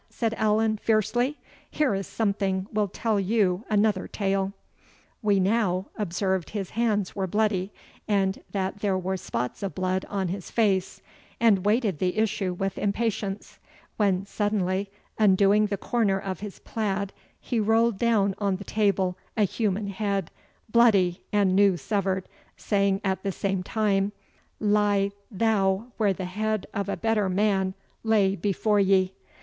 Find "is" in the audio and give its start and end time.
1.93-2.07